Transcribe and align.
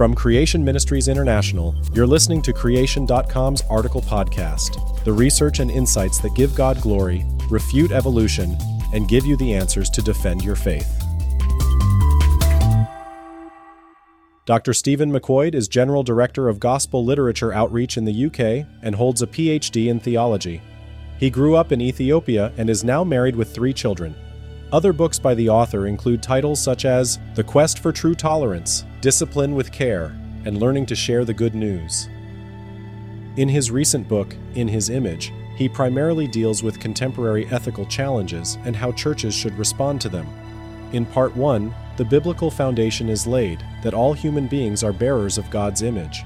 From 0.00 0.14
Creation 0.14 0.64
Ministries 0.64 1.08
International, 1.08 1.74
you're 1.92 2.06
listening 2.06 2.40
to 2.40 2.54
Creation.com's 2.54 3.60
article 3.68 4.00
podcast, 4.00 5.04
the 5.04 5.12
research 5.12 5.60
and 5.60 5.70
insights 5.70 6.20
that 6.20 6.34
give 6.34 6.54
God 6.54 6.80
glory, 6.80 7.26
refute 7.50 7.92
evolution, 7.92 8.56
and 8.94 9.10
give 9.10 9.26
you 9.26 9.36
the 9.36 9.52
answers 9.52 9.90
to 9.90 10.00
defend 10.00 10.42
your 10.42 10.56
faith. 10.56 10.88
Dr. 14.46 14.72
Stephen 14.72 15.12
McQuoid 15.12 15.54
is 15.54 15.68
General 15.68 16.02
Director 16.02 16.48
of 16.48 16.60
Gospel 16.60 17.04
Literature 17.04 17.52
Outreach 17.52 17.98
in 17.98 18.06
the 18.06 18.24
UK 18.24 18.66
and 18.82 18.94
holds 18.94 19.20
a 19.20 19.26
PhD 19.26 19.88
in 19.88 20.00
theology. 20.00 20.62
He 21.18 21.28
grew 21.28 21.56
up 21.56 21.72
in 21.72 21.82
Ethiopia 21.82 22.54
and 22.56 22.70
is 22.70 22.82
now 22.82 23.04
married 23.04 23.36
with 23.36 23.54
three 23.54 23.74
children. 23.74 24.14
Other 24.72 24.94
books 24.94 25.18
by 25.18 25.34
the 25.34 25.50
author 25.50 25.86
include 25.86 26.22
titles 26.22 26.58
such 26.58 26.86
as 26.86 27.18
The 27.34 27.44
Quest 27.44 27.80
for 27.80 27.92
True 27.92 28.14
Tolerance, 28.14 28.86
Discipline 29.00 29.54
with 29.54 29.72
Care, 29.72 30.14
and 30.44 30.60
Learning 30.60 30.84
to 30.84 30.94
Share 30.94 31.24
the 31.24 31.32
Good 31.32 31.54
News. 31.54 32.10
In 33.38 33.48
his 33.48 33.70
recent 33.70 34.06
book, 34.06 34.36
In 34.56 34.68
His 34.68 34.90
Image, 34.90 35.32
he 35.56 35.70
primarily 35.70 36.26
deals 36.26 36.62
with 36.62 36.78
contemporary 36.78 37.46
ethical 37.46 37.86
challenges 37.86 38.58
and 38.64 38.76
how 38.76 38.92
churches 38.92 39.34
should 39.34 39.56
respond 39.58 40.02
to 40.02 40.10
them. 40.10 40.26
In 40.92 41.06
Part 41.06 41.34
1, 41.34 41.74
the 41.96 42.04
biblical 42.04 42.50
foundation 42.50 43.08
is 43.08 43.26
laid 43.26 43.64
that 43.82 43.94
all 43.94 44.12
human 44.12 44.46
beings 44.48 44.84
are 44.84 44.92
bearers 44.92 45.38
of 45.38 45.48
God's 45.48 45.80
image. 45.80 46.22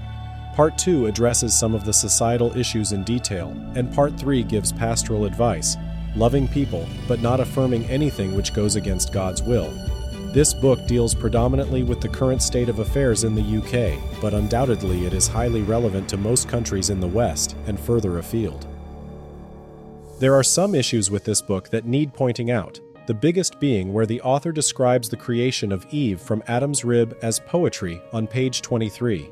Part 0.56 0.76
2 0.76 1.06
addresses 1.06 1.56
some 1.56 1.76
of 1.76 1.84
the 1.84 1.92
societal 1.92 2.56
issues 2.56 2.90
in 2.90 3.04
detail, 3.04 3.50
and 3.76 3.94
Part 3.94 4.18
3 4.18 4.42
gives 4.42 4.72
pastoral 4.72 5.26
advice 5.26 5.76
loving 6.16 6.48
people, 6.48 6.88
but 7.06 7.20
not 7.20 7.38
affirming 7.38 7.84
anything 7.84 8.34
which 8.34 8.52
goes 8.52 8.74
against 8.74 9.12
God's 9.12 9.42
will. 9.42 9.72
This 10.34 10.52
book 10.52 10.84
deals 10.88 11.14
predominantly 11.14 11.84
with 11.84 12.00
the 12.00 12.08
current 12.08 12.42
state 12.42 12.68
of 12.68 12.80
affairs 12.80 13.22
in 13.22 13.36
the 13.36 13.58
UK, 13.58 14.00
but 14.20 14.34
undoubtedly 14.34 15.06
it 15.06 15.14
is 15.14 15.28
highly 15.28 15.62
relevant 15.62 16.08
to 16.08 16.16
most 16.16 16.48
countries 16.48 16.90
in 16.90 16.98
the 16.98 17.06
West 17.06 17.56
and 17.68 17.78
further 17.78 18.18
afield. 18.18 18.66
There 20.18 20.34
are 20.34 20.42
some 20.42 20.74
issues 20.74 21.08
with 21.08 21.22
this 21.22 21.40
book 21.40 21.68
that 21.68 21.84
need 21.84 22.12
pointing 22.12 22.50
out, 22.50 22.80
the 23.06 23.14
biggest 23.14 23.60
being 23.60 23.92
where 23.92 24.06
the 24.06 24.20
author 24.22 24.50
describes 24.50 25.08
the 25.08 25.16
creation 25.16 25.70
of 25.70 25.86
Eve 25.92 26.20
from 26.20 26.42
Adam's 26.48 26.84
rib 26.84 27.16
as 27.22 27.38
poetry 27.38 28.02
on 28.12 28.26
page 28.26 28.60
23. 28.60 29.30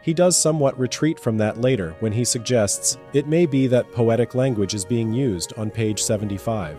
He 0.00 0.14
does 0.14 0.34
somewhat 0.34 0.78
retreat 0.78 1.20
from 1.20 1.36
that 1.36 1.60
later 1.60 1.94
when 2.00 2.12
he 2.12 2.24
suggests 2.24 2.96
it 3.12 3.28
may 3.28 3.44
be 3.44 3.66
that 3.66 3.92
poetic 3.92 4.34
language 4.34 4.72
is 4.72 4.86
being 4.86 5.12
used 5.12 5.52
on 5.58 5.70
page 5.70 6.02
75. 6.02 6.78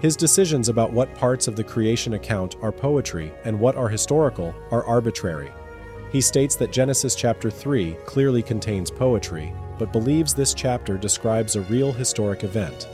His 0.00 0.16
decisions 0.16 0.68
about 0.68 0.92
what 0.92 1.14
parts 1.14 1.48
of 1.48 1.56
the 1.56 1.64
creation 1.64 2.14
account 2.14 2.56
are 2.62 2.72
poetry 2.72 3.32
and 3.44 3.58
what 3.58 3.76
are 3.76 3.88
historical 3.88 4.54
are 4.70 4.84
arbitrary. 4.84 5.52
He 6.12 6.20
states 6.20 6.56
that 6.56 6.72
Genesis 6.72 7.14
chapter 7.14 7.50
3 7.50 7.96
clearly 8.04 8.42
contains 8.42 8.90
poetry, 8.90 9.52
but 9.78 9.92
believes 9.92 10.34
this 10.34 10.54
chapter 10.54 10.96
describes 10.96 11.56
a 11.56 11.62
real 11.62 11.92
historic 11.92 12.44
event. 12.44 12.88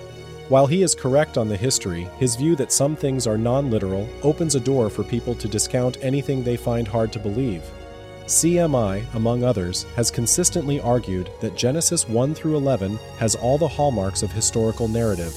While 0.48 0.67
he 0.67 0.83
is 0.83 0.95
correct 0.95 1.37
on 1.37 1.48
the 1.48 1.57
history, 1.57 2.09
his 2.19 2.37
view 2.37 2.57
that 2.57 2.73
some 2.73 2.97
things 2.97 3.27
are 3.27 3.39
non 3.39 3.70
literal 3.70 4.09
opens 4.23 4.55
a 4.55 4.61
door 4.61 4.89
for 4.89 5.05
people 5.05 5.35
to 5.35 5.48
discount 5.48 5.98
anything 6.03 6.42
they 6.42 6.57
find 6.57 6.89
hard 6.89 7.12
to 7.12 7.19
believe, 7.19 7.62
CMI, 8.31 9.03
among 9.14 9.42
others, 9.42 9.87
has 9.97 10.09
consistently 10.09 10.81
argued 10.81 11.31
that 11.41 11.57
Genesis 11.57 12.09
1 12.09 12.33
through 12.33 12.57
11 12.57 12.97
has 13.19 13.35
all 13.35 13.59
the 13.59 13.67
hallmarks 13.67 14.23
of 14.23 14.31
historical 14.31 14.87
narrative. 14.87 15.35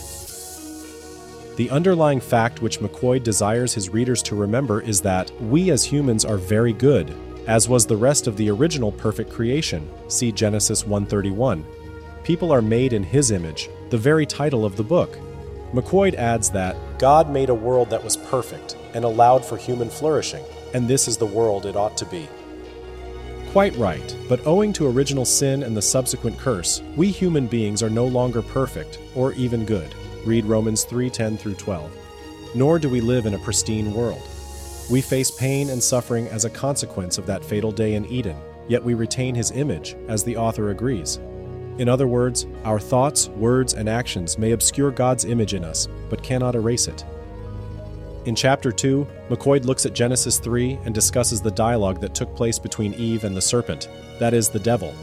The 1.56 1.70
underlying 1.70 2.20
fact 2.20 2.64
which 2.64 2.80
McQuoid 2.80 3.22
desires 3.22 3.76
his 3.76 3.90
readers 3.90 4.24
to 4.24 4.36
remember 4.36 4.82
is 4.82 5.02
that 5.02 5.30
we 5.40 5.70
as 5.70 5.84
humans 5.84 6.26
are 6.26 6.38
very 6.38 6.74
good, 6.74 7.14
as 7.46 7.70
was 7.70 7.86
the 7.86 7.96
rest 7.96 8.26
of 8.26 8.38
the 8.38 8.50
original 8.50 8.92
perfect 8.92 9.32
creation. 9.32 9.88
See 10.08 10.32
Genesis 10.32 10.84
1:31. 10.84 11.64
People 12.24 12.52
are 12.52 12.62
made 12.64 12.92
in 12.92 13.04
his 13.04 13.30
image, 13.30 13.70
the 13.92 13.98
very 14.00 14.26
title 14.26 14.66
of 14.66 14.78
the 14.78 14.84
book. 14.84 15.20
McQuoid 15.76 16.16
adds 16.16 16.50
that 16.50 16.76
God 16.98 17.30
made 17.30 17.50
a 17.50 17.54
world 17.54 17.92
that 17.92 18.04
was 18.04 18.18
perfect 18.18 18.76
and 18.96 19.06
allowed 19.06 19.46
for 19.46 19.56
human 19.56 19.90
flourishing, 19.90 20.44
and 20.74 20.88
this 20.88 21.08
is 21.08 21.18
the 21.18 21.26
world 21.28 21.68
it 21.68 21.76
ought 21.76 21.98
to 21.98 22.06
be. 22.06 22.28
Quite 23.52 23.76
right, 23.78 24.16
but 24.28 24.46
owing 24.48 24.74
to 24.74 24.88
original 24.88 25.26
sin 25.26 25.62
and 25.62 25.78
the 25.78 25.82
subsequent 25.84 26.40
curse, 26.40 26.82
we 26.96 27.12
human 27.12 27.46
beings 27.46 27.84
are 27.84 27.90
no 27.92 28.08
longer 28.08 28.42
perfect 28.42 28.98
or 29.14 29.34
even 29.34 29.66
good. 29.66 29.94
Read 30.26 30.46
Romans 30.46 30.86
3:10 30.86 31.38
through 31.38 31.56
12. 31.56 31.92
Nor 32.56 32.80
do 32.80 32.90
we 32.90 33.02
live 33.02 33.26
in 33.26 33.34
a 33.34 33.40
pristine 33.40 33.94
world. 33.94 34.22
We 34.90 35.02
face 35.02 35.32
pain 35.32 35.70
and 35.70 35.82
suffering 35.82 36.28
as 36.28 36.46
a 36.46 36.50
consequence 36.50 37.18
of 37.18 37.26
that 37.26 37.44
fatal 37.44 37.72
day 37.72 37.96
in 37.96 38.06
Eden, 38.06 38.38
yet 38.68 38.84
we 38.84 38.94
retain 38.94 39.36
his 39.36 39.52
image, 39.52 39.96
as 40.08 40.24
the 40.24 40.38
author 40.38 40.70
agrees. 40.70 41.20
In 41.78 41.90
other 41.90 42.08
words, 42.08 42.46
our 42.64 42.80
thoughts, 42.80 43.30
words, 43.30 43.74
and 43.74 43.90
actions 43.90 44.38
may 44.38 44.52
obscure 44.52 44.92
God's 44.92 45.26
image 45.26 45.54
in 45.54 45.64
us, 45.64 45.88
but 46.10 46.22
cannot 46.22 46.56
erase 46.56 46.88
it. 46.88 47.04
In 48.26 48.36
Chapter 48.36 48.72
2, 48.72 49.06
McQuoid 49.30 49.66
looks 49.66 49.86
at 49.86 49.94
Genesis 49.94 50.40
3 50.40 50.80
and 50.86 50.94
discusses 50.94 51.42
the 51.42 51.52
dialogue 51.52 52.00
that 52.00 52.16
took 52.16 52.34
place 52.36 52.58
between 52.60 52.94
Eve 52.94 53.26
and 53.26 53.36
the 53.36 53.42
serpent, 53.42 53.90
that 54.20 54.34
is, 54.34 54.48
the 54.48 54.60
devil. 54.60 54.94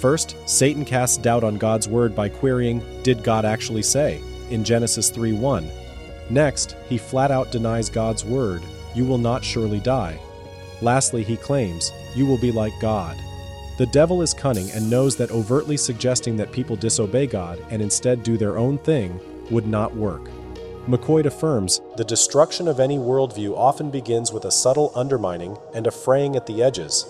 First, 0.00 0.36
Satan 0.46 0.84
casts 0.84 1.16
doubt 1.16 1.44
on 1.44 1.56
God's 1.56 1.88
word 1.88 2.14
by 2.14 2.28
querying, 2.28 2.82
Did 3.02 3.22
God 3.22 3.44
actually 3.44 3.82
say? 3.82 4.20
In 4.50 4.64
Genesis 4.64 5.10
3 5.10 5.32
1. 5.32 5.68
Next, 6.30 6.76
he 6.88 6.98
flat 6.98 7.30
out 7.30 7.50
denies 7.50 7.88
God's 7.88 8.24
word, 8.24 8.62
You 8.94 9.04
will 9.04 9.18
not 9.18 9.44
surely 9.44 9.80
die. 9.80 10.20
Lastly, 10.82 11.22
he 11.22 11.36
claims, 11.36 11.92
You 12.14 12.26
will 12.26 12.38
be 12.38 12.52
like 12.52 12.72
God. 12.80 13.16
The 13.78 13.86
devil 13.86 14.22
is 14.22 14.34
cunning 14.34 14.70
and 14.72 14.90
knows 14.90 15.16
that 15.16 15.30
overtly 15.30 15.76
suggesting 15.76 16.36
that 16.36 16.52
people 16.52 16.76
disobey 16.76 17.26
God 17.26 17.64
and 17.70 17.80
instead 17.80 18.22
do 18.22 18.36
their 18.36 18.58
own 18.58 18.78
thing 18.78 19.20
would 19.50 19.66
not 19.66 19.94
work. 19.94 20.28
McQuoid 20.88 21.26
affirms 21.26 21.80
the 21.96 22.04
destruction 22.04 22.66
of 22.66 22.80
any 22.80 22.96
worldview 22.96 23.56
often 23.56 23.90
begins 23.90 24.32
with 24.32 24.46
a 24.46 24.50
subtle 24.50 24.90
undermining 24.94 25.56
and 25.74 25.86
a 25.86 25.90
fraying 25.90 26.34
at 26.34 26.46
the 26.46 26.62
edges. 26.62 27.06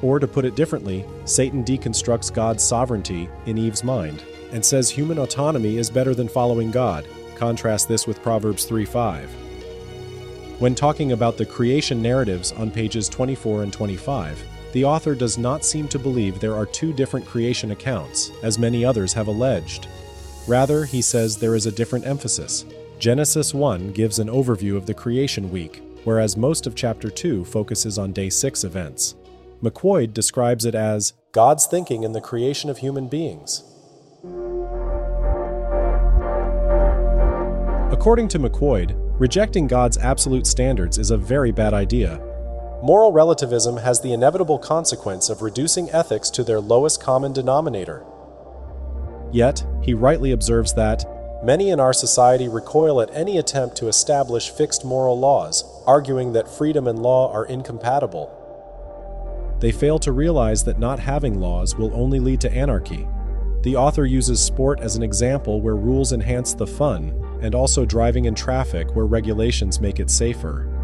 Or, 0.00 0.18
to 0.18 0.28
put 0.28 0.44
it 0.44 0.54
differently, 0.54 1.04
Satan 1.24 1.64
deconstructs 1.64 2.32
God's 2.32 2.64
sovereignty 2.64 3.28
in 3.46 3.58
Eve's 3.58 3.84
mind 3.84 4.22
and 4.52 4.64
says 4.64 4.90
human 4.90 5.18
autonomy 5.18 5.76
is 5.76 5.90
better 5.90 6.14
than 6.14 6.28
following 6.28 6.70
God. 6.70 7.06
Contrast 7.34 7.88
this 7.88 8.06
with 8.06 8.22
Proverbs 8.22 8.64
3:5. 8.64 9.28
When 10.58 10.74
talking 10.74 11.12
about 11.12 11.36
the 11.36 11.46
creation 11.46 12.02
narratives 12.02 12.52
on 12.52 12.70
pages 12.70 13.08
24 13.08 13.62
and 13.62 13.72
25, 13.72 14.42
the 14.72 14.84
author 14.84 15.14
does 15.14 15.38
not 15.38 15.64
seem 15.64 15.88
to 15.88 15.98
believe 15.98 16.40
there 16.40 16.56
are 16.56 16.66
two 16.66 16.92
different 16.92 17.26
creation 17.26 17.70
accounts, 17.70 18.32
as 18.42 18.58
many 18.58 18.84
others 18.84 19.12
have 19.12 19.28
alleged. 19.28 19.86
Rather, 20.46 20.84
he 20.84 21.00
says 21.00 21.36
there 21.36 21.54
is 21.54 21.66
a 21.66 21.72
different 21.72 22.06
emphasis. 22.06 22.64
Genesis 22.98 23.54
1 23.54 23.92
gives 23.92 24.18
an 24.18 24.28
overview 24.28 24.76
of 24.76 24.86
the 24.86 24.94
creation 24.94 25.50
week, 25.50 25.82
whereas 26.04 26.36
most 26.36 26.66
of 26.66 26.74
chapter 26.74 27.10
2 27.10 27.44
focuses 27.44 27.98
on 27.98 28.12
day 28.12 28.28
6 28.28 28.64
events. 28.64 29.14
McQuoid 29.62 30.12
describes 30.12 30.64
it 30.64 30.74
as 30.74 31.12
God's 31.32 31.66
thinking 31.66 32.02
in 32.02 32.12
the 32.12 32.20
creation 32.20 32.70
of 32.70 32.78
human 32.78 33.08
beings. 33.08 33.62
According 37.90 38.28
to 38.28 38.38
McQuoid, 38.38 38.94
rejecting 39.18 39.66
God's 39.66 39.96
absolute 39.96 40.46
standards 40.46 40.98
is 40.98 41.10
a 41.10 41.16
very 41.16 41.50
bad 41.50 41.72
idea. 41.72 42.20
Moral 42.82 43.12
relativism 43.12 43.78
has 43.78 43.98
the 43.98 44.12
inevitable 44.12 44.58
consequence 44.58 45.30
of 45.30 45.40
reducing 45.40 45.90
ethics 45.90 46.28
to 46.30 46.44
their 46.44 46.60
lowest 46.60 47.02
common 47.02 47.32
denominator. 47.32 48.04
Yet, 49.32 49.64
he 49.82 49.94
rightly 49.94 50.32
observes 50.32 50.74
that 50.74 51.06
many 51.42 51.70
in 51.70 51.80
our 51.80 51.94
society 51.94 52.46
recoil 52.46 53.00
at 53.00 53.14
any 53.14 53.38
attempt 53.38 53.76
to 53.78 53.88
establish 53.88 54.50
fixed 54.50 54.84
moral 54.84 55.18
laws, 55.18 55.64
arguing 55.86 56.34
that 56.34 56.46
freedom 56.46 56.86
and 56.86 56.98
law 56.98 57.32
are 57.32 57.46
incompatible. 57.46 58.30
They 59.60 59.72
fail 59.72 59.98
to 60.00 60.12
realize 60.12 60.62
that 60.64 60.78
not 60.78 60.98
having 60.98 61.40
laws 61.40 61.74
will 61.74 61.94
only 61.94 62.20
lead 62.20 62.42
to 62.42 62.52
anarchy. 62.52 63.08
The 63.62 63.76
author 63.76 64.04
uses 64.04 64.40
sport 64.40 64.78
as 64.80 64.94
an 64.94 65.02
example 65.02 65.62
where 65.62 65.74
rules 65.74 66.12
enhance 66.12 66.52
the 66.52 66.66
fun, 66.66 67.14
and 67.40 67.54
also 67.54 67.84
driving 67.84 68.26
in 68.26 68.34
traffic 68.34 68.94
where 68.94 69.06
regulations 69.06 69.80
make 69.80 70.00
it 70.00 70.10
safer. 70.10 70.74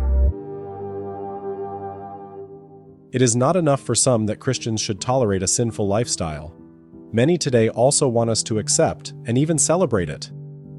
It 3.12 3.22
is 3.22 3.36
not 3.36 3.54
enough 3.54 3.80
for 3.80 3.94
some 3.94 4.26
that 4.26 4.40
Christians 4.40 4.80
should 4.80 5.00
tolerate 5.00 5.42
a 5.42 5.46
sinful 5.46 5.86
lifestyle. 5.86 6.52
Many 7.12 7.38
today 7.38 7.68
also 7.68 8.08
want 8.08 8.28
us 8.30 8.42
to 8.42 8.58
accept 8.58 9.12
and 9.26 9.38
even 9.38 9.56
celebrate 9.56 10.10
it. 10.10 10.32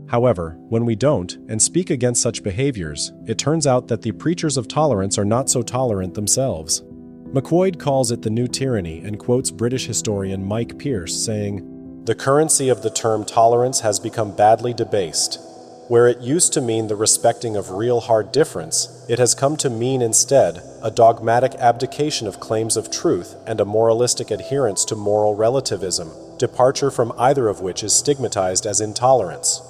However, 0.07 0.57
when 0.67 0.85
we 0.85 0.95
don't 0.95 1.31
and 1.47 1.61
speak 1.61 1.89
against 1.89 2.21
such 2.21 2.43
behaviors, 2.43 3.13
it 3.25 3.37
turns 3.37 3.65
out 3.65 3.87
that 3.87 4.01
the 4.01 4.11
preachers 4.11 4.57
of 4.57 4.67
tolerance 4.67 5.17
are 5.17 5.23
not 5.23 5.49
so 5.49 5.61
tolerant 5.61 6.13
themselves. 6.13 6.83
McQuoid 7.31 7.79
calls 7.79 8.11
it 8.11 8.21
the 8.21 8.29
new 8.29 8.47
tyranny 8.47 8.99
and 8.99 9.17
quotes 9.17 9.49
British 9.49 9.87
historian 9.87 10.45
Mike 10.45 10.77
Pierce 10.77 11.15
saying, 11.15 12.03
The 12.05 12.15
currency 12.15 12.69
of 12.69 12.81
the 12.81 12.89
term 12.89 13.25
tolerance 13.25 13.79
has 13.79 13.99
become 13.99 14.35
badly 14.35 14.73
debased. 14.73 15.39
Where 15.87 16.07
it 16.07 16.19
used 16.19 16.51
to 16.53 16.61
mean 16.61 16.87
the 16.87 16.95
respecting 16.95 17.55
of 17.55 17.69
real 17.69 17.99
hard 17.99 18.31
difference, 18.31 19.05
it 19.07 19.19
has 19.19 19.35
come 19.35 19.55
to 19.57 19.69
mean 19.69 20.01
instead 20.01 20.63
a 20.81 20.89
dogmatic 20.89 21.53
abdication 21.55 22.25
of 22.25 22.39
claims 22.39 22.75
of 22.75 22.89
truth 22.89 23.35
and 23.45 23.61
a 23.61 23.65
moralistic 23.65 24.31
adherence 24.31 24.83
to 24.85 24.95
moral 24.95 25.35
relativism, 25.35 26.09
departure 26.39 26.89
from 26.89 27.13
either 27.19 27.47
of 27.47 27.61
which 27.61 27.83
is 27.83 27.93
stigmatized 27.93 28.65
as 28.65 28.81
intolerance. 28.81 29.61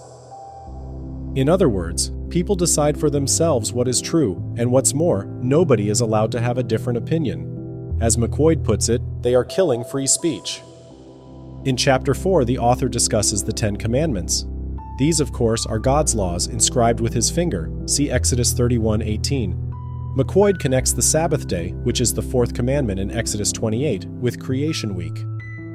In 1.36 1.50
other 1.50 1.68
words, 1.68 2.12
people 2.30 2.56
decide 2.56 2.98
for 2.98 3.10
themselves 3.10 3.74
what 3.74 3.90
is 3.90 4.02
true, 4.02 4.56
and 4.58 4.72
what's 4.72 4.94
more, 4.94 5.26
nobody 5.26 5.90
is 5.90 6.00
allowed 6.00 6.32
to 6.32 6.40
have 6.40 6.58
a 6.58 6.64
different 6.64 6.98
opinion. 6.98 7.98
As 8.00 8.16
McQuoid 8.16 8.64
puts 8.64 8.88
it, 8.88 9.02
they 9.22 9.36
are 9.36 9.44
killing 9.44 9.84
free 9.84 10.08
speech. 10.08 10.62
In 11.66 11.76
Chapter 11.76 12.14
4, 12.14 12.46
the 12.46 12.60
author 12.60 12.88
discusses 12.88 13.44
the 13.44 13.52
Ten 13.52 13.76
Commandments. 13.76 14.46
These, 14.98 15.20
of 15.20 15.34
course, 15.34 15.66
are 15.66 15.78
God's 15.78 16.16
laws 16.16 16.48
inscribed 16.48 17.02
with 17.02 17.14
his 17.14 17.30
finger. 17.30 17.70
See 17.86 18.10
Exodus 18.10 18.54
31:18. 18.54 19.74
McQuoid 20.16 20.60
connects 20.60 20.94
the 20.94 21.02
Sabbath 21.02 21.48
day, 21.48 21.72
which 21.84 22.00
is 22.00 22.14
the 22.14 22.22
fourth 22.22 22.54
commandment 22.54 23.02
in 23.02 23.12
Exodus 23.12 23.52
28, 23.52 24.06
with 24.22 24.40
Creation 24.40 24.96
Week. 24.96 25.26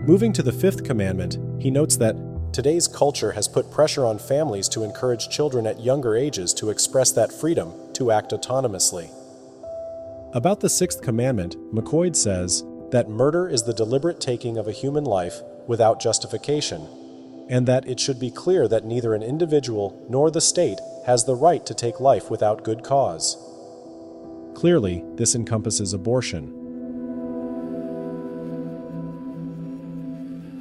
Moving 0.07 0.33
to 0.33 0.43
the 0.43 0.53
fifth 0.53 0.85
commandment, 0.85 1.39
he 1.59 1.71
notes 1.71 1.99
that 1.99 2.17
today's 2.55 2.89
culture 2.89 3.33
has 3.33 3.47
put 3.47 3.71
pressure 3.71 4.07
on 4.07 4.19
families 4.19 4.71
to 4.71 4.83
encourage 4.83 5.29
children 5.29 5.67
at 5.67 5.81
younger 5.81 6.17
ages 6.17 6.55
to 6.55 6.71
express 6.71 7.11
that 7.11 7.31
freedom 7.31 7.75
to 7.93 8.11
act 8.11 8.31
autonomously. 8.31 9.11
About 10.33 10.61
the 10.61 10.71
sixth 10.71 11.03
commandment, 11.03 11.57
McQuoid 11.75 12.17
says 12.17 12.65
that 12.91 13.11
murder 13.11 13.47
is 13.47 13.65
the 13.65 13.75
deliberate 13.75 14.21
taking 14.21 14.57
of 14.57 14.67
a 14.67 14.73
human 14.73 15.05
life 15.05 15.43
without 15.67 16.01
justification 16.01 16.89
and 17.51 17.67
that 17.67 17.87
it 17.87 17.99
should 17.99 18.21
be 18.21 18.31
clear 18.31 18.69
that 18.69 18.85
neither 18.85 19.13
an 19.13 19.25
individual 19.25 20.01
nor 20.09 20.31
the 20.31 20.41
state 20.41 20.79
has 21.05 21.25
the 21.25 21.35
right 21.35 21.67
to 21.67 21.75
take 21.75 21.99
life 21.99 22.31
without 22.31 22.63
good 22.63 22.85
cause. 22.85 23.37
Clearly, 24.55 25.03
this 25.17 25.35
encompasses 25.35 25.93
abortion. 25.93 26.57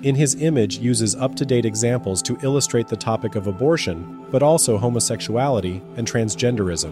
In 0.01 0.15
his 0.15 0.41
image 0.41 0.79
uses 0.79 1.15
up-to-date 1.15 1.65
examples 1.65 2.23
to 2.23 2.39
illustrate 2.41 2.87
the 2.87 2.97
topic 2.97 3.35
of 3.35 3.45
abortion, 3.45 4.25
but 4.31 4.41
also 4.41 4.77
homosexuality 4.77 5.83
and 5.95 6.07
transgenderism. 6.07 6.91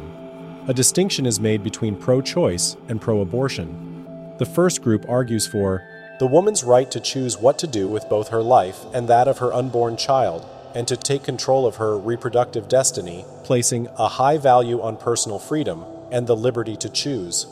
A 0.70 0.74
distinction 0.74 1.26
is 1.26 1.40
made 1.40 1.64
between 1.64 1.96
pro-choice 1.96 2.76
and 2.88 3.02
pro-abortion. 3.02 4.36
The 4.38 4.46
first 4.46 4.84
group 4.84 5.06
argues 5.10 5.48
for 5.48 5.84
the 6.20 6.28
woman's 6.28 6.64
right 6.64 6.90
to 6.90 7.00
choose 7.00 7.38
what 7.38 7.60
to 7.60 7.68
do 7.68 7.88
with 7.88 8.10
both 8.10 8.30
her 8.30 8.42
life 8.42 8.86
and 8.94 9.08
that 9.08 9.28
of 9.28 9.38
her 9.38 9.54
unborn 9.54 9.98
child, 9.98 10.48
and 10.74 10.88
to 10.88 10.98
take 10.98 11.24
control 11.24 11.66
of 11.66 11.76
her 11.76 11.98
reproductive 11.98 12.68
destiny, 12.68 13.26
placing 13.44 13.88
a 13.98 14.08
high 14.08 14.38
value 14.38 14.82
on 14.82 14.98
personal 14.98 15.40
freedom 15.40 15.86
and 16.12 16.26
the 16.26 16.36
liberty 16.36 16.76
to 16.76 16.90
choose. 16.90 17.48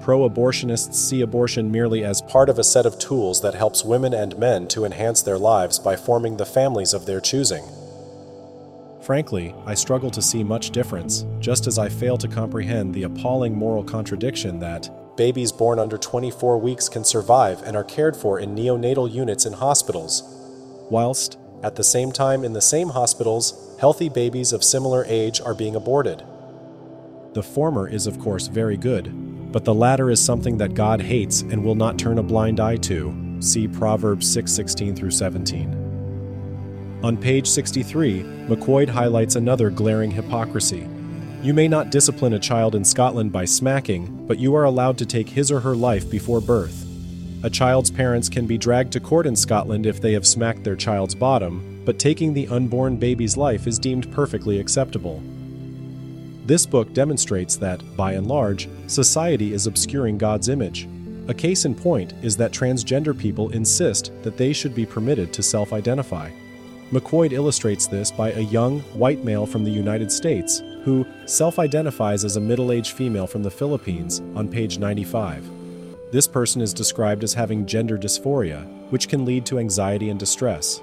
Pro 0.00 0.28
abortionists 0.28 0.94
see 0.94 1.20
abortion 1.20 1.70
merely 1.70 2.04
as 2.04 2.22
part 2.22 2.48
of 2.48 2.58
a 2.58 2.64
set 2.64 2.86
of 2.86 2.98
tools 2.98 3.40
that 3.42 3.54
helps 3.54 3.84
women 3.84 4.14
and 4.14 4.38
men 4.38 4.68
to 4.68 4.84
enhance 4.84 5.22
their 5.22 5.38
lives 5.38 5.78
by 5.78 5.96
forming 5.96 6.36
the 6.36 6.46
families 6.46 6.94
of 6.94 7.06
their 7.06 7.20
choosing. 7.20 7.64
Frankly, 9.00 9.54
I 9.64 9.74
struggle 9.74 10.10
to 10.10 10.22
see 10.22 10.44
much 10.44 10.70
difference, 10.70 11.24
just 11.40 11.66
as 11.66 11.78
I 11.78 11.88
fail 11.88 12.18
to 12.18 12.28
comprehend 12.28 12.94
the 12.94 13.04
appalling 13.04 13.54
moral 13.54 13.82
contradiction 13.82 14.60
that, 14.60 14.90
babies 15.16 15.52
born 15.52 15.78
under 15.78 15.98
24 15.98 16.58
weeks 16.58 16.88
can 16.88 17.04
survive 17.04 17.62
and 17.62 17.76
are 17.76 17.84
cared 17.84 18.16
for 18.16 18.38
in 18.38 18.54
neonatal 18.54 19.12
units 19.12 19.46
in 19.46 19.54
hospitals, 19.54 20.22
whilst, 20.90 21.38
at 21.62 21.76
the 21.76 21.84
same 21.84 22.12
time 22.12 22.44
in 22.44 22.52
the 22.52 22.60
same 22.60 22.90
hospitals, 22.90 23.76
healthy 23.80 24.08
babies 24.08 24.52
of 24.52 24.62
similar 24.62 25.04
age 25.08 25.40
are 25.40 25.54
being 25.54 25.74
aborted. 25.74 26.22
The 27.32 27.42
former 27.42 27.88
is, 27.88 28.06
of 28.06 28.18
course, 28.18 28.46
very 28.46 28.76
good, 28.76 29.52
but 29.52 29.64
the 29.64 29.74
latter 29.74 30.10
is 30.10 30.20
something 30.22 30.58
that 30.58 30.74
God 30.74 31.00
hates 31.00 31.42
and 31.42 31.64
will 31.64 31.74
not 31.74 31.98
turn 31.98 32.18
a 32.18 32.22
blind 32.22 32.60
eye 32.60 32.76
to. 32.76 33.36
See 33.40 33.68
Proverbs 33.68 34.26
6:16 34.26 34.94
through 34.96 35.10
17. 35.10 37.00
On 37.02 37.16
page 37.16 37.46
63, 37.46 38.22
McQuoid 38.48 38.88
highlights 38.88 39.36
another 39.36 39.70
glaring 39.70 40.10
hypocrisy. 40.10 40.88
You 41.46 41.54
may 41.54 41.68
not 41.68 41.90
discipline 41.90 42.32
a 42.32 42.40
child 42.40 42.74
in 42.74 42.84
Scotland 42.84 43.30
by 43.30 43.44
smacking, 43.44 44.26
but 44.26 44.40
you 44.40 44.56
are 44.56 44.64
allowed 44.64 44.98
to 44.98 45.06
take 45.06 45.28
his 45.28 45.52
or 45.52 45.60
her 45.60 45.76
life 45.76 46.10
before 46.10 46.40
birth. 46.40 46.84
A 47.44 47.48
child's 47.48 47.88
parents 47.88 48.28
can 48.28 48.48
be 48.48 48.58
dragged 48.58 48.92
to 48.94 48.98
court 48.98 49.28
in 49.28 49.36
Scotland 49.36 49.86
if 49.86 50.00
they 50.00 50.12
have 50.14 50.26
smacked 50.26 50.64
their 50.64 50.74
child's 50.74 51.14
bottom, 51.14 51.82
but 51.84 52.00
taking 52.00 52.34
the 52.34 52.48
unborn 52.48 52.96
baby's 52.96 53.36
life 53.36 53.68
is 53.68 53.78
deemed 53.78 54.10
perfectly 54.10 54.58
acceptable. 54.58 55.22
This 56.46 56.66
book 56.66 56.92
demonstrates 56.92 57.54
that, 57.58 57.80
by 57.96 58.14
and 58.14 58.26
large, 58.26 58.68
society 58.88 59.52
is 59.52 59.68
obscuring 59.68 60.18
God's 60.18 60.48
image. 60.48 60.88
A 61.28 61.34
case 61.34 61.64
in 61.64 61.76
point 61.76 62.12
is 62.22 62.36
that 62.38 62.50
transgender 62.50 63.16
people 63.16 63.50
insist 63.50 64.10
that 64.24 64.36
they 64.36 64.52
should 64.52 64.74
be 64.74 64.84
permitted 64.84 65.32
to 65.34 65.44
self 65.44 65.72
identify. 65.72 66.28
McQuoid 66.90 67.30
illustrates 67.30 67.86
this 67.86 68.10
by 68.10 68.32
a 68.32 68.40
young, 68.40 68.80
white 68.94 69.22
male 69.22 69.46
from 69.46 69.62
the 69.62 69.70
United 69.70 70.10
States 70.10 70.60
who 70.86 71.04
self 71.24 71.58
identifies 71.58 72.24
as 72.24 72.36
a 72.36 72.40
middle 72.40 72.70
aged 72.70 72.92
female 72.92 73.26
from 73.26 73.42
the 73.42 73.50
Philippines 73.50 74.20
on 74.36 74.46
page 74.46 74.78
95. 74.78 75.50
This 76.12 76.28
person 76.28 76.62
is 76.62 76.72
described 76.72 77.24
as 77.24 77.34
having 77.34 77.66
gender 77.66 77.98
dysphoria, 77.98 78.64
which 78.90 79.08
can 79.08 79.24
lead 79.24 79.44
to 79.46 79.58
anxiety 79.58 80.10
and 80.10 80.20
distress. 80.20 80.80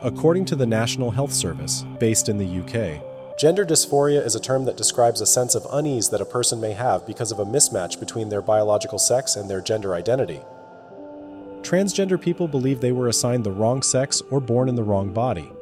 According 0.00 0.46
to 0.46 0.56
the 0.56 0.64
National 0.64 1.10
Health 1.10 1.34
Service, 1.34 1.84
based 2.00 2.30
in 2.30 2.38
the 2.38 2.60
UK, 2.60 3.38
gender 3.38 3.66
dysphoria 3.66 4.24
is 4.24 4.34
a 4.34 4.40
term 4.40 4.64
that 4.64 4.78
describes 4.78 5.20
a 5.20 5.26
sense 5.26 5.54
of 5.54 5.66
unease 5.70 6.08
that 6.08 6.22
a 6.22 6.24
person 6.24 6.58
may 6.58 6.72
have 6.72 7.06
because 7.06 7.30
of 7.30 7.38
a 7.38 7.44
mismatch 7.44 8.00
between 8.00 8.30
their 8.30 8.40
biological 8.40 8.98
sex 8.98 9.36
and 9.36 9.50
their 9.50 9.60
gender 9.60 9.94
identity. 9.94 10.40
Transgender 11.60 12.18
people 12.18 12.48
believe 12.48 12.80
they 12.80 12.90
were 12.90 13.08
assigned 13.08 13.44
the 13.44 13.52
wrong 13.52 13.82
sex 13.82 14.22
or 14.30 14.40
born 14.40 14.70
in 14.70 14.76
the 14.76 14.82
wrong 14.82 15.12
body. 15.12 15.52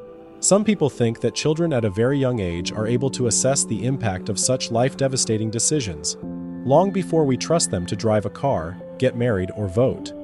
Some 0.43 0.65
people 0.65 0.89
think 0.89 1.21
that 1.21 1.35
children 1.35 1.71
at 1.75 1.85
a 1.85 1.91
very 1.91 2.19
young 2.19 2.41
age 2.41 2.73
are 2.73 2.87
able 2.87 3.11
to 3.11 3.27
assess 3.27 3.63
the 3.63 3.85
impact 3.85 4.31
of 4.31 4.39
such 4.39 4.71
life 4.71 4.97
devastating 4.97 5.51
decisions, 5.51 6.17
long 6.65 6.91
before 6.91 7.27
we 7.27 7.37
trust 7.37 7.71
them 7.71 7.85
to 7.85 7.95
drive 7.95 8.25
a 8.25 8.31
car, 8.31 8.81
get 8.97 9.15
married, 9.15 9.51
or 9.55 9.69
vote. 9.69 10.15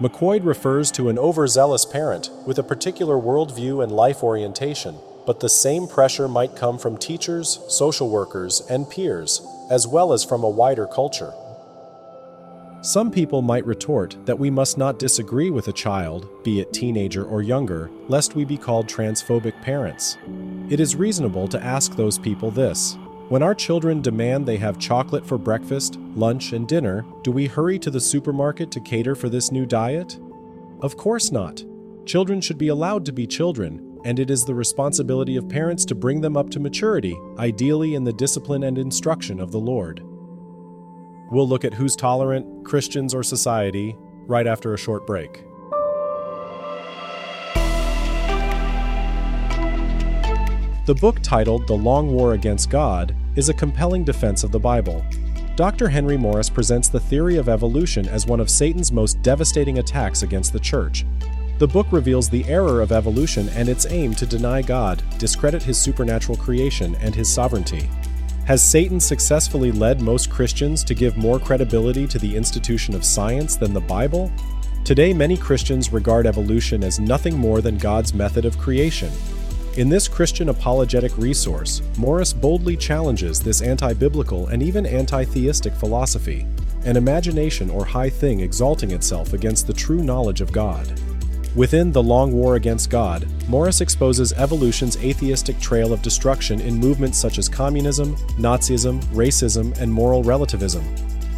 McQuoid 0.00 0.44
refers 0.44 0.92
to 0.92 1.08
an 1.08 1.18
overzealous 1.18 1.84
parent 1.84 2.30
with 2.46 2.60
a 2.60 2.62
particular 2.62 3.16
worldview 3.16 3.82
and 3.82 3.90
life 3.90 4.22
orientation, 4.22 4.94
but 5.26 5.40
the 5.40 5.48
same 5.48 5.88
pressure 5.88 6.28
might 6.28 6.54
come 6.54 6.78
from 6.78 6.96
teachers, 6.96 7.58
social 7.66 8.08
workers, 8.08 8.62
and 8.70 8.88
peers, 8.88 9.44
as 9.68 9.84
well 9.84 10.12
as 10.12 10.24
from 10.24 10.44
a 10.44 10.48
wider 10.48 10.86
culture. 10.86 11.32
Some 12.82 13.12
people 13.12 13.42
might 13.42 13.64
retort 13.64 14.16
that 14.24 14.40
we 14.40 14.50
must 14.50 14.76
not 14.76 14.98
disagree 14.98 15.50
with 15.50 15.68
a 15.68 15.72
child, 15.72 16.28
be 16.42 16.58
it 16.58 16.72
teenager 16.72 17.24
or 17.24 17.40
younger, 17.40 17.88
lest 18.08 18.34
we 18.34 18.44
be 18.44 18.58
called 18.58 18.88
transphobic 18.88 19.52
parents. 19.62 20.18
It 20.68 20.80
is 20.80 20.96
reasonable 20.96 21.46
to 21.46 21.62
ask 21.62 21.94
those 21.94 22.18
people 22.18 22.50
this 22.50 22.96
When 23.28 23.40
our 23.40 23.54
children 23.54 24.02
demand 24.02 24.46
they 24.46 24.56
have 24.56 24.80
chocolate 24.80 25.24
for 25.24 25.38
breakfast, 25.38 25.96
lunch, 26.16 26.54
and 26.54 26.66
dinner, 26.66 27.04
do 27.22 27.30
we 27.30 27.46
hurry 27.46 27.78
to 27.78 27.90
the 27.90 28.00
supermarket 28.00 28.72
to 28.72 28.80
cater 28.80 29.14
for 29.14 29.28
this 29.28 29.52
new 29.52 29.64
diet? 29.64 30.18
Of 30.80 30.96
course 30.96 31.30
not. 31.30 31.62
Children 32.04 32.40
should 32.40 32.58
be 32.58 32.66
allowed 32.66 33.06
to 33.06 33.12
be 33.12 33.28
children, 33.28 34.00
and 34.04 34.18
it 34.18 34.28
is 34.28 34.44
the 34.44 34.56
responsibility 34.56 35.36
of 35.36 35.48
parents 35.48 35.84
to 35.84 35.94
bring 35.94 36.20
them 36.20 36.36
up 36.36 36.50
to 36.50 36.58
maturity, 36.58 37.16
ideally 37.38 37.94
in 37.94 38.02
the 38.02 38.12
discipline 38.12 38.64
and 38.64 38.76
instruction 38.76 39.38
of 39.38 39.52
the 39.52 39.60
Lord. 39.60 40.02
We'll 41.32 41.48
look 41.48 41.64
at 41.64 41.72
who's 41.72 41.96
tolerant, 41.96 42.62
Christians 42.62 43.14
or 43.14 43.22
society, 43.22 43.96
right 44.26 44.46
after 44.46 44.74
a 44.74 44.76
short 44.76 45.06
break. 45.06 45.44
The 50.84 50.94
book 51.00 51.22
titled 51.22 51.66
The 51.66 51.72
Long 51.72 52.12
War 52.12 52.34
Against 52.34 52.68
God 52.68 53.16
is 53.34 53.48
a 53.48 53.54
compelling 53.54 54.04
defense 54.04 54.44
of 54.44 54.52
the 54.52 54.58
Bible. 54.58 55.02
Dr. 55.56 55.88
Henry 55.88 56.18
Morris 56.18 56.50
presents 56.50 56.90
the 56.90 57.00
theory 57.00 57.38
of 57.38 57.48
evolution 57.48 58.06
as 58.06 58.26
one 58.26 58.38
of 58.38 58.50
Satan's 58.50 58.92
most 58.92 59.22
devastating 59.22 59.78
attacks 59.78 60.22
against 60.22 60.52
the 60.52 60.60
church. 60.60 61.06
The 61.56 61.66
book 61.66 61.86
reveals 61.92 62.28
the 62.28 62.44
error 62.44 62.82
of 62.82 62.92
evolution 62.92 63.48
and 63.50 63.70
its 63.70 63.86
aim 63.86 64.14
to 64.16 64.26
deny 64.26 64.60
God, 64.60 65.02
discredit 65.16 65.62
his 65.62 65.78
supernatural 65.80 66.36
creation, 66.36 66.94
and 66.96 67.14
his 67.14 67.32
sovereignty. 67.32 67.88
Has 68.46 68.60
Satan 68.60 68.98
successfully 68.98 69.70
led 69.70 70.00
most 70.00 70.28
Christians 70.28 70.82
to 70.84 70.94
give 70.94 71.16
more 71.16 71.38
credibility 71.38 72.08
to 72.08 72.18
the 72.18 72.34
institution 72.34 72.92
of 72.92 73.04
science 73.04 73.54
than 73.54 73.72
the 73.72 73.80
Bible? 73.80 74.32
Today, 74.84 75.12
many 75.12 75.36
Christians 75.36 75.92
regard 75.92 76.26
evolution 76.26 76.82
as 76.82 76.98
nothing 76.98 77.38
more 77.38 77.60
than 77.60 77.78
God's 77.78 78.12
method 78.12 78.44
of 78.44 78.58
creation. 78.58 79.12
In 79.76 79.88
this 79.88 80.08
Christian 80.08 80.48
apologetic 80.48 81.16
resource, 81.16 81.82
Morris 81.96 82.32
boldly 82.32 82.76
challenges 82.76 83.38
this 83.38 83.62
anti 83.62 83.92
biblical 83.92 84.48
and 84.48 84.60
even 84.60 84.86
anti 84.86 85.24
theistic 85.24 85.72
philosophy, 85.72 86.44
an 86.84 86.96
imagination 86.96 87.70
or 87.70 87.84
high 87.84 88.10
thing 88.10 88.40
exalting 88.40 88.90
itself 88.90 89.34
against 89.34 89.68
the 89.68 89.72
true 89.72 90.02
knowledge 90.02 90.40
of 90.40 90.50
God. 90.50 91.00
Within 91.54 91.92
The 91.92 92.02
Long 92.02 92.32
War 92.32 92.56
Against 92.56 92.88
God, 92.88 93.26
Morris 93.46 93.82
exposes 93.82 94.32
evolution's 94.32 94.96
atheistic 94.96 95.60
trail 95.60 95.92
of 95.92 96.00
destruction 96.00 96.62
in 96.62 96.78
movements 96.78 97.18
such 97.18 97.36
as 97.36 97.46
communism, 97.46 98.16
Nazism, 98.38 99.02
racism, 99.08 99.78
and 99.78 99.92
moral 99.92 100.22
relativism. 100.22 100.82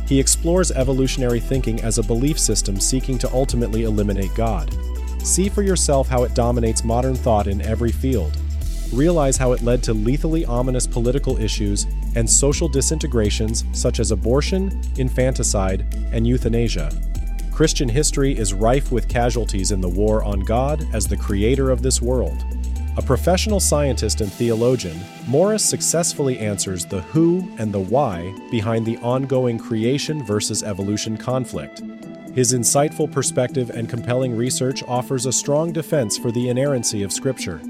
He 0.07 0.21
explores 0.21 0.71
evolutionary 0.71 1.41
thinking 1.41 1.81
as 1.81 1.99
a 1.99 2.03
belief 2.05 2.39
system 2.39 2.79
seeking 2.79 3.19
to 3.19 3.33
ultimately 3.33 3.83
eliminate 3.83 4.33
God. 4.37 4.73
See 5.19 5.49
for 5.49 5.63
yourself 5.63 6.07
how 6.07 6.23
it 6.23 6.35
dominates 6.35 6.85
modern 6.85 7.17
thought 7.17 7.49
in 7.49 7.61
every 7.63 7.91
field. 7.91 8.37
Realize 8.93 9.37
how 9.37 9.51
it 9.51 9.63
led 9.63 9.83
to 9.83 9.95
lethally 9.95 10.45
ominous 10.45 10.87
political 10.87 11.41
issues 11.41 11.89
and 12.15 12.31
social 12.31 12.69
disintegrations 12.69 13.65
such 13.73 13.99
as 13.99 14.13
abortion, 14.13 14.81
infanticide, 14.97 15.93
and 16.13 16.25
euthanasia. 16.25 16.93
Christian 17.55 17.89
history 17.89 18.37
is 18.37 18.53
rife 18.53 18.91
with 18.91 19.07
casualties 19.07 19.71
in 19.71 19.81
the 19.81 19.89
war 19.89 20.25
on 20.25 20.41
God 20.41 20.89
as 20.93 21.07
the 21.07 21.17
creator 21.17 21.71
of 21.71 21.83
this 21.83 22.03
world. 22.03 22.45
A 22.97 23.03
professional 23.03 23.61
scientist 23.61 24.21
and 24.21 24.33
theologian, 24.33 24.99
Morris 25.29 25.65
successfully 25.65 26.37
answers 26.41 26.85
the 26.85 27.03
who 27.03 27.49
and 27.59 27.73
the 27.73 27.79
why 27.79 28.35
behind 28.51 28.85
the 28.85 28.97
ongoing 28.99 29.57
creation 29.57 30.25
versus 30.25 30.65
evolution 30.65 31.17
conflict. 31.17 31.81
His 32.35 32.53
insightful 32.53 33.11
perspective 33.11 33.71
and 33.71 33.89
compelling 33.89 34.37
research 34.37 34.83
offers 34.89 35.25
a 35.25 35.33
strong 35.33 35.73
defense 35.73 36.19
for 36.19 36.33
the 36.33 36.49
inerrancy 36.49 37.05
of 37.05 37.13
Scripture. 37.13 37.61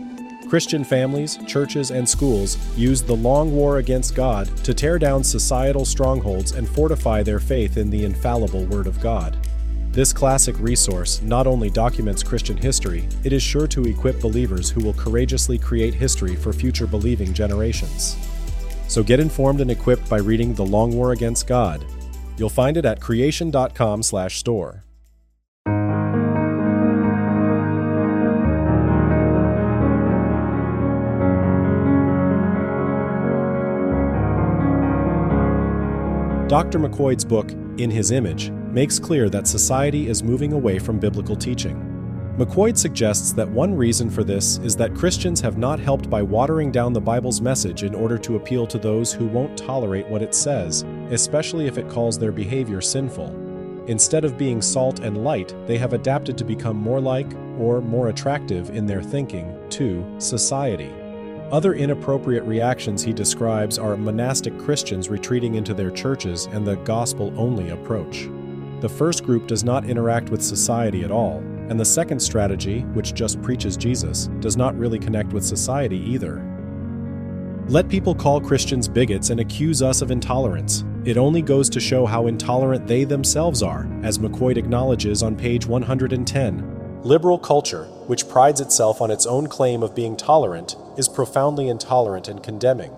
Christian 0.49 0.83
families, 0.83 1.39
churches, 1.47 1.91
and 1.91 2.09
schools 2.09 2.57
use 2.75 3.03
the 3.03 3.17
long 3.17 3.55
war 3.55 3.77
against 3.77 4.15
God 4.15 4.47
to 4.65 4.73
tear 4.73 4.99
down 4.99 5.23
societal 5.23 5.85
strongholds 5.85 6.53
and 6.53 6.67
fortify 6.67 7.23
their 7.23 7.41
faith 7.41 7.77
in 7.77 7.91
the 7.91 8.07
infallible 8.07 8.65
Word 8.65 8.87
of 8.87 8.99
God. 9.03 9.37
This 9.95 10.13
classic 10.13 10.59
resource 10.59 11.23
not 11.23 11.47
only 11.47 11.71
documents 11.71 12.25
Christian 12.25 12.57
history, 12.57 13.07
it 13.23 13.33
is 13.33 13.45
sure 13.45 13.69
to 13.69 13.85
equip 13.85 14.21
believers 14.21 14.69
who 14.69 14.81
will 14.81 14.95
courageously 14.95 15.57
create 15.57 15.95
history 15.95 16.35
for 16.35 16.53
future 16.53 16.89
believing 16.89 17.33
generations. 17.33 18.17
So 18.89 19.05
get 19.05 19.21
informed 19.21 19.61
and 19.61 19.71
equipped 19.71 20.11
by 20.11 20.19
reading 20.19 20.53
The 20.53 20.67
Long 20.67 20.97
War 20.97 21.13
Against 21.13 21.47
God. 21.47 21.85
You'll 22.37 22.49
find 22.49 22.77
it 22.77 22.85
at 22.85 23.01
creation.com/store. 23.01 24.83
Dr. 36.49 36.79
McQuoid's 36.81 37.25
book, 37.25 37.53
In 37.79 37.91
His 37.93 38.11
Image, 38.11 38.51
makes 38.75 38.99
clear 38.99 39.31
that 39.31 39.47
society 39.47 40.09
is 40.09 40.25
moving 40.25 40.53
away 40.53 40.81
from 40.81 40.99
biblical 40.99 41.37
teaching. 41.37 41.91
McQuoid 42.37 42.77
suggests 42.77 43.33
that 43.33 43.49
one 43.49 43.73
reason 43.73 44.11
for 44.11 44.25
this 44.25 44.59
is 44.59 44.75
that 44.75 44.97
Christians 44.97 45.41
have 45.41 45.57
not 45.57 45.79
helped 45.79 46.11
by 46.11 46.21
watering 46.21 46.73
down 46.73 46.93
the 46.93 47.01
Bible's 47.01 47.41
message 47.41 47.85
in 47.85 47.95
order 47.95 48.19
to 48.19 48.35
appeal 48.35 48.67
to 48.67 48.77
those 48.77 49.13
who 49.13 49.29
won't 49.29 49.57
tolerate 49.57 50.09
what 50.09 50.23
it 50.23 50.35
says, 50.35 50.85
especially 51.11 51.69
if 51.69 51.79
it 51.79 51.89
calls 51.89 52.19
their 52.19 52.33
behavior 52.33 52.81
sinful. 52.81 53.29
Instead 53.87 54.25
of 54.25 54.37
being 54.37 54.61
salt 54.61 54.99
and 54.99 55.23
light, 55.23 55.55
they 55.69 55.79
have 55.79 55.93
adapted 55.93 56.37
to 56.37 56.45
become 56.45 56.77
more 56.77 57.01
like, 57.01 57.33
or 57.57 57.81
more 57.81 58.09
attractive 58.09 58.71
in 58.71 58.87
their 58.87 59.03
thinking, 59.03 59.57
to 59.71 60.05
society. 60.19 60.93
Other 61.53 61.75
inappropriate 61.75 62.43
reactions 62.43 63.05
he 63.05 63.13
describes 63.13 63.79
are 63.79 63.97
monastic 63.97 64.59
Christians 64.59 65.09
retreating 65.09 65.55
into 65.55 65.75
their 65.75 65.93
churches 65.93 66.47
and 66.47 66.67
the 66.67 66.77
gospel 66.79 67.33
only 67.39 67.71
approach. 67.71 68.29
The 68.85 68.91
first 68.91 69.25
group 69.25 69.47
does 69.47 69.65
not 69.65 69.87
interact 69.87 70.29
with 70.29 70.43
society 70.43 71.05
at 71.05 71.11
all, 71.11 71.39
and 71.71 71.81
the 71.81 71.85
second 71.87 72.21
strategy, 72.21 72.81
which 72.93 73.15
just 73.15 73.41
preaches 73.41 73.79
Jesus, 73.79 74.27
does 74.41 74.59
not 74.59 74.77
really 74.79 74.99
connect 74.99 75.33
with 75.33 75.43
society 75.43 75.97
either. 76.01 76.45
Let 77.67 77.89
people 77.89 78.15
call 78.15 78.43
Christians 78.43 78.87
bigots 78.87 79.31
and 79.31 79.41
accuse 79.41 79.81
us 79.81 80.03
of 80.03 80.11
intolerance. 80.11 80.85
It 81.07 81.17
only 81.17 81.41
goes 81.41 81.71
to 81.71 81.81
show 81.81 82.05
how 82.05 82.27
intolerant 82.27 82.87
they 82.87 83.05
themselves 83.05 83.63
are, 83.63 83.89
as 84.03 84.19
McQuoid 84.19 84.59
acknowledges 84.59 85.23
on 85.23 85.35
page 85.35 85.65
110. 85.65 87.01
Liberal 87.05 87.39
culture, 87.39 87.85
which 88.07 88.29
prides 88.29 88.61
itself 88.61 89.01
on 89.01 89.11
its 89.11 89.25
own 89.25 89.47
claim 89.47 89.83
of 89.83 89.95
being 89.95 90.15
tolerant, 90.15 90.77
is 90.99 91.09
profoundly 91.09 91.69
intolerant 91.69 92.29
and 92.29 92.43
condemning. 92.43 92.95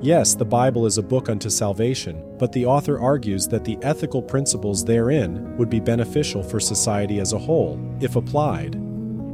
Yes, 0.00 0.36
the 0.36 0.44
Bible 0.44 0.86
is 0.86 0.96
a 0.96 1.02
book 1.02 1.28
unto 1.28 1.50
salvation, 1.50 2.22
but 2.38 2.52
the 2.52 2.64
author 2.64 3.00
argues 3.00 3.48
that 3.48 3.64
the 3.64 3.76
ethical 3.82 4.22
principles 4.22 4.84
therein 4.84 5.56
would 5.56 5.68
be 5.68 5.80
beneficial 5.80 6.40
for 6.40 6.60
society 6.60 7.18
as 7.18 7.32
a 7.32 7.38
whole, 7.38 7.80
if 8.00 8.14
applied. 8.14 8.80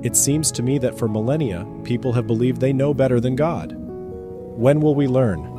It 0.02 0.16
seems 0.16 0.50
to 0.52 0.62
me 0.62 0.78
that 0.78 0.99
for 0.99 1.06
millennia, 1.06 1.66
people 1.85 2.14
have 2.14 2.26
believed 2.26 2.62
they 2.62 2.73
know 2.73 2.94
better 2.94 3.21
than 3.21 3.37
God. 3.37 3.75
When 3.76 4.80
will 4.80 4.94
we 4.94 5.06
learn? 5.06 5.50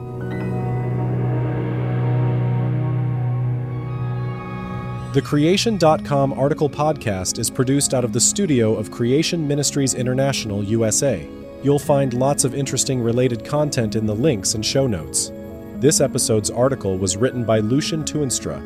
The 5.13 5.21
Creation.com 5.21 6.33
article 6.33 6.69
podcast 6.69 7.37
is 7.37 7.51
produced 7.51 7.93
out 7.93 8.03
of 8.03 8.11
the 8.11 8.19
studio 8.19 8.75
of 8.75 8.89
Creation 8.89 9.47
Ministries 9.47 9.93
International, 9.93 10.63
USA. 10.63 11.29
You'll 11.63 11.79
find 11.79 12.13
lots 12.13 12.43
of 12.43 12.53
interesting 12.53 13.01
related 13.01 13.43
content 13.43 13.95
in 13.95 14.05
the 14.05 14.15
links 14.15 14.53
and 14.55 14.65
show 14.65 14.87
notes. 14.87 15.31
This 15.77 15.99
episode's 16.01 16.49
article 16.49 16.97
was 16.97 17.17
written 17.17 17.43
by 17.43 17.59
Lucien 17.59 18.03
Tuinstra. 18.03 18.61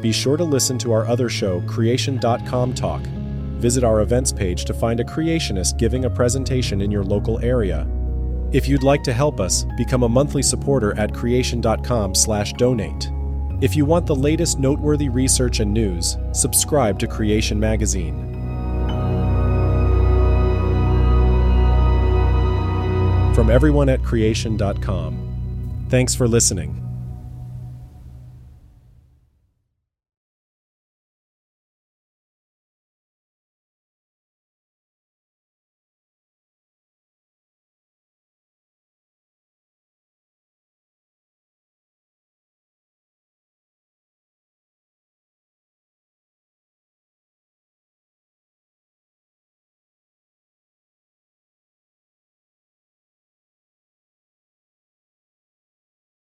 Be 0.00 0.12
sure 0.12 0.36
to 0.36 0.44
listen 0.44 0.78
to 0.78 0.92
our 0.92 1.06
other 1.06 1.28
show, 1.28 1.60
Creation.com 1.62 2.74
Talk. 2.74 3.02
Visit 3.58 3.84
our 3.84 4.00
events 4.00 4.32
page 4.32 4.64
to 4.66 4.74
find 4.74 5.00
a 5.00 5.04
creationist 5.04 5.78
giving 5.78 6.04
a 6.04 6.10
presentation 6.10 6.80
in 6.80 6.90
your 6.90 7.04
local 7.04 7.38
area. 7.40 7.86
If 8.52 8.68
you'd 8.68 8.82
like 8.82 9.02
to 9.02 9.12
help 9.12 9.40
us, 9.40 9.66
become 9.76 10.04
a 10.04 10.08
monthly 10.08 10.42
supporter 10.42 10.96
at 10.98 11.12
creation.com/donate. 11.12 13.10
If 13.60 13.74
you 13.74 13.84
want 13.84 14.06
the 14.06 14.14
latest 14.14 14.60
noteworthy 14.60 15.08
research 15.08 15.58
and 15.58 15.74
news, 15.74 16.16
subscribe 16.32 16.98
to 17.00 17.08
Creation 17.08 17.58
Magazine. 17.58 18.37
From 23.38 23.50
everyone 23.50 23.88
at 23.88 24.02
creation.com, 24.02 25.86
thanks 25.90 26.12
for 26.12 26.26
listening. 26.26 26.87